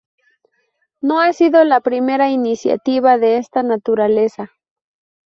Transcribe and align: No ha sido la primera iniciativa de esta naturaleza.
No 0.99 1.19
ha 1.19 1.31
sido 1.31 1.63
la 1.63 1.79
primera 1.79 2.31
iniciativa 2.31 3.19
de 3.19 3.37
esta 3.37 3.61
naturaleza. 3.61 4.49